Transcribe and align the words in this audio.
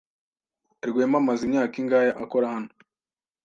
Rwema 0.89 1.17
amaze 1.21 1.41
imyaka 1.47 1.75
ingahe 1.81 2.09
akora 2.23 2.45
hano? 2.53 2.71